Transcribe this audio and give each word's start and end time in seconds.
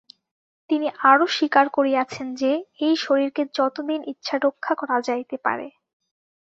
তিনি 0.69 0.87
আরও 1.03 1.25
স্বীকার 1.27 1.65
করিয়াছেন 1.69 2.27
যে, 2.35 2.51
এই 2.79 2.95
শরীরকে 2.97 3.43
যতদিন 3.55 3.99
ইচ্ছা 4.03 4.35
রক্ষা 4.37 4.73
করা 4.75 4.97
যাইতে 5.01 5.35
পারে। 5.45 5.67